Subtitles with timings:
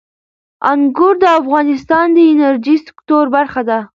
[0.71, 3.79] انګور د افغانستان د انرژۍ سکتور برخه ده.